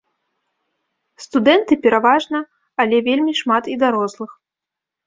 Студэнты 1.25 1.73
пераважна, 1.85 2.43
але 2.85 2.97
вельмі 3.11 3.33
шмат 3.45 3.63
і 3.77 3.81
дарослых. 3.87 4.31